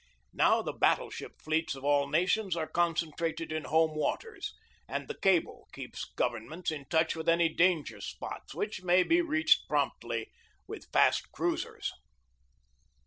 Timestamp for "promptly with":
9.67-10.91